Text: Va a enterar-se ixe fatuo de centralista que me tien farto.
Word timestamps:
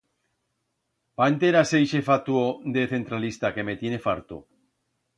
Va 1.21 1.27
a 1.27 1.33
enterar-se 1.33 1.83
ixe 1.85 2.03
fatuo 2.09 2.43
de 2.79 2.89
centralista 2.97 3.55
que 3.59 3.71
me 3.71 3.81
tien 3.85 3.99
farto. 4.11 4.45